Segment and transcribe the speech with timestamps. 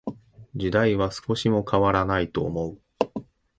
[0.55, 2.81] 時代は少しも変らないと思う。